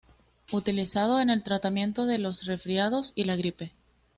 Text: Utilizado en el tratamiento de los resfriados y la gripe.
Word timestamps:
Utilizado 0.51 1.19
en 1.19 1.29
el 1.29 1.43
tratamiento 1.43 2.07
de 2.07 2.17
los 2.17 2.45
resfriados 2.47 3.11
y 3.13 3.25
la 3.25 3.35
gripe. 3.35 3.71